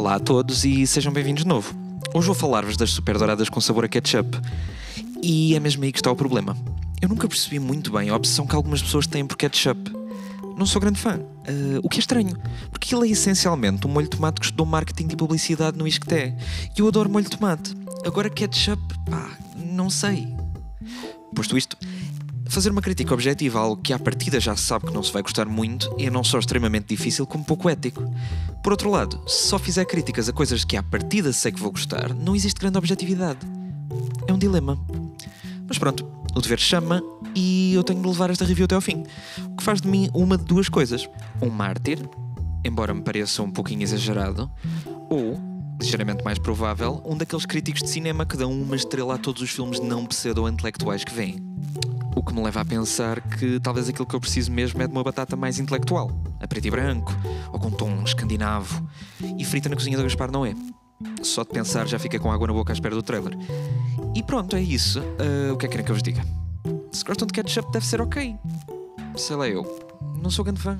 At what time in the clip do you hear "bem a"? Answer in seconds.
7.92-8.16